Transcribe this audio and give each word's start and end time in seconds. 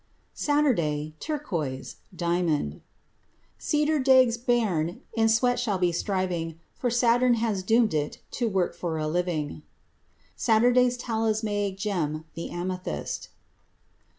Saturday: 0.33 1.13
Turquoise—diamond. 1.19 2.81
Seater 3.59 3.99
daeg's 3.99 4.35
bairn 4.35 5.01
In 5.13 5.29
sweat 5.29 5.59
shall 5.59 5.77
be 5.77 5.91
striving, 5.91 6.59
For 6.73 6.89
Saturn 6.89 7.35
has 7.35 7.61
doomed 7.61 7.93
it 7.93 8.17
To 8.31 8.49
work 8.49 8.73
for 8.75 8.97
a 8.97 9.07
living. 9.07 9.61
Saturday's 10.35 10.97
talismanic 10.97 11.77
gem: 11.77 12.25
the 12.33 12.49
amethyst. 12.49 13.29